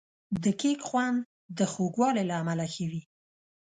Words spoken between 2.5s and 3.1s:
ښه وي.